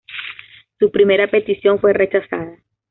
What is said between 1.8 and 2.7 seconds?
rechazada.